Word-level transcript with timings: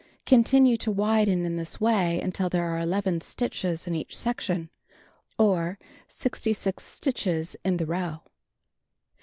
Continue 0.25 0.77
to 0.77 0.89
widen 0.89 1.45
in 1.45 1.57
this 1.57 1.79
way 1.79 2.19
until 2.21 2.49
there 2.49 2.63
are 2.65 2.79
11 2.79 3.21
stitches 3.21 3.85
in 3.85 3.93
each 3.93 4.17
section, 4.17 4.71
or 5.37 5.77
66 6.07 6.83
stitches 6.83 7.55
in 7.63 7.77
the 7.77 7.85
row. 7.85 8.21